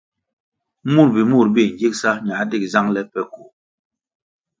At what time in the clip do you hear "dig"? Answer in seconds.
2.51-2.63